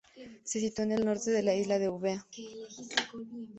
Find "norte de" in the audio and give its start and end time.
1.05-1.43